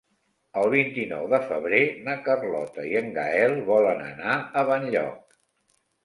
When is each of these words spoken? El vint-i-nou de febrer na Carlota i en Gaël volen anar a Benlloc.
El 0.59 0.67
vint-i-nou 0.73 1.25
de 1.33 1.39
febrer 1.49 1.81
na 2.07 2.15
Carlota 2.27 2.85
i 2.91 2.95
en 3.01 3.11
Gaël 3.17 3.53
volen 3.67 4.01
anar 4.07 4.39
a 4.39 4.65
Benlloc. 4.71 5.37